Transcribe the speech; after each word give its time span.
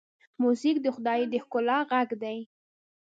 موزیک 0.41 0.77
د 0.81 0.87
خدای 0.95 1.21
د 1.27 1.33
ښکلا 1.43 1.77
غږ 1.91 2.09
دی. 2.23 2.37